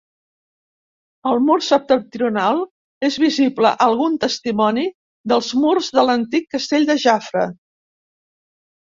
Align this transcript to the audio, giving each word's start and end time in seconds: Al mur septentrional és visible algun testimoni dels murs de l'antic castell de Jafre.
Al 1.31 1.41
mur 1.49 1.57
septentrional 1.65 2.63
és 3.11 3.19
visible 3.25 3.75
algun 3.89 4.17
testimoni 4.27 4.89
dels 5.35 5.53
murs 5.63 5.95
de 6.01 6.11
l'antic 6.11 6.53
castell 6.59 6.93
de 6.93 7.01
Jafre. 7.09 7.49